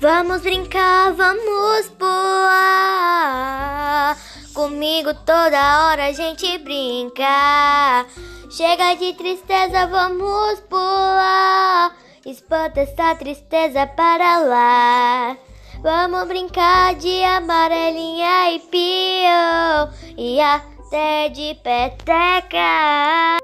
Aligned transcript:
Vamos 0.00 0.42
brincar, 0.42 1.12
vamos 1.12 1.88
pular. 1.98 3.34
Comigo 4.52 5.14
toda 5.14 5.86
hora 5.86 6.06
a 6.06 6.12
gente 6.12 6.58
brinca. 6.58 8.04
Chega 8.50 8.94
de 8.94 9.14
tristeza, 9.14 9.86
vamos 9.86 10.60
pular. 10.68 11.96
Espanta 12.26 12.80
essa 12.80 13.14
tristeza 13.14 13.86
para 13.86 14.38
lá. 14.38 15.36
Vamos 15.80 16.26
brincar 16.28 16.94
de 16.94 17.22
amarelinha 17.24 18.52
e 18.52 18.60
pio 18.60 19.90
e 20.16 20.40
até 20.40 21.28
de 21.28 21.54
peteca. 21.62 23.43